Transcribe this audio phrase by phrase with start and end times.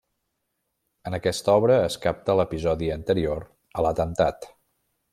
[1.09, 3.49] En aquesta obra es capta l'episodi anterior
[3.81, 4.53] a l'atemptat.